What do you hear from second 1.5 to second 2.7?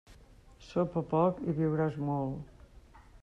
i viuràs molt.